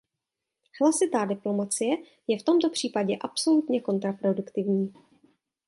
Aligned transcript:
Hlasitá 0.81 1.21
diplomacie 1.29 1.97
je 2.27 2.35
v 2.39 2.43
tomto 2.43 2.69
případě 2.69 3.17
absolutně 3.21 3.81
kontraproduktivní. 3.81 4.93